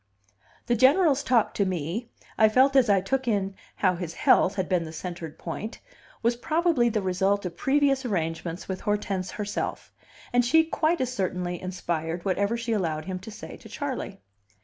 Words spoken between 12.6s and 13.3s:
allowed him to